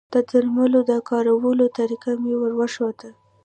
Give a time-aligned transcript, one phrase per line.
[0.13, 3.09] د درملو د کارولو طریقه مې وروښوده